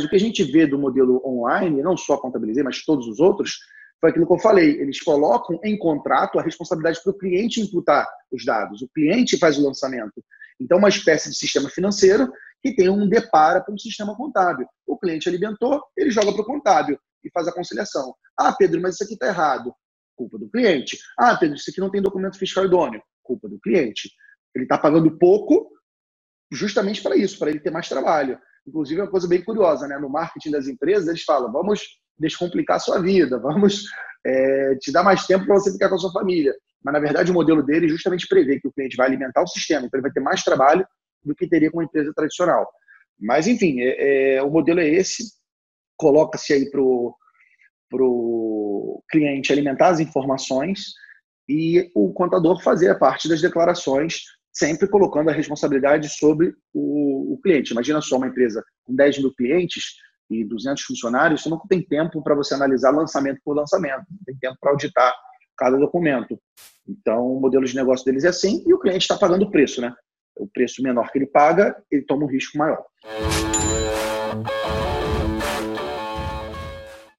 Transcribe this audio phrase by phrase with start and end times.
[0.00, 3.18] o que a gente vê do modelo online, não só a Contabilizei, mas todos os
[3.18, 3.58] outros,
[4.00, 4.80] foi aquilo que eu falei.
[4.80, 8.80] Eles colocam em contrato a responsabilidade para o cliente imputar os dados.
[8.80, 10.22] O cliente faz o lançamento.
[10.60, 12.30] Então, uma espécie de sistema financeiro
[12.62, 14.68] que tem um depara para um sistema contábil.
[14.86, 18.14] O cliente alimentou, ele joga para o contábil e faz a conciliação.
[18.38, 19.74] Ah, Pedro, mas isso aqui está errado.
[20.16, 20.98] Culpa do cliente.
[21.18, 23.02] Ah, Pedro, isso aqui não tem documento fiscal idôneo.
[23.22, 24.10] Culpa do cliente.
[24.54, 25.68] Ele está pagando pouco
[26.52, 28.38] justamente para isso, para ele ter mais trabalho.
[28.68, 29.98] Inclusive, é uma coisa bem curiosa, né?
[29.98, 31.80] No marketing das empresas, eles falam: vamos
[32.18, 33.84] descomplicar a sua vida, vamos
[34.26, 36.54] é, te dar mais tempo para você ficar com a sua família.
[36.84, 39.86] Mas, na verdade, o modelo dele justamente prevê que o cliente vai alimentar o sistema,
[39.86, 40.86] então ele vai ter mais trabalho
[41.24, 42.68] do que teria com uma empresa tradicional.
[43.18, 45.24] Mas, enfim, é, é, o modelo é esse,
[45.96, 47.14] coloca-se aí para o
[49.10, 50.92] cliente alimentar as informações
[51.48, 54.20] e o contador fazer a parte das declarações,
[54.52, 56.97] sempre colocando a responsabilidade sobre o,
[57.40, 57.72] cliente.
[57.72, 59.94] Imagina só uma empresa com 10 mil clientes,
[60.30, 64.36] e 200 funcionários, você não tem tempo para você analisar lançamento por lançamento, não tem
[64.36, 65.14] tempo para auditar
[65.56, 66.38] cada documento.
[66.86, 69.80] Então, o modelo de negócio deles é assim e o cliente está pagando o preço,
[69.80, 69.94] né?
[70.36, 72.84] O preço menor que ele paga, ele toma um risco maior.